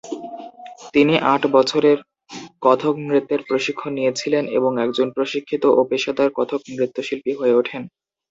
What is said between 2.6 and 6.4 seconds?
কথক নৃত্যের প্রশিক্ষণ নিয়েছিলেন এবং একজন প্রশিক্ষিত ও পেশাদার